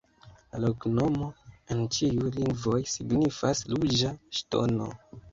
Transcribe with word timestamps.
La 0.51 0.59
loknomo 0.61 1.25
en 1.75 1.83
ĉiuj 1.97 2.31
lingvoj 2.37 2.79
signifas: 2.93 3.61
ruĝa 3.75 4.15
ŝtono. 4.39 4.89